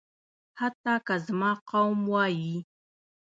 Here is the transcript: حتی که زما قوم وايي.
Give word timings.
حتی 0.59 0.95
که 1.05 1.15
زما 1.25 1.51
قوم 1.71 1.99
وايي. 2.13 2.55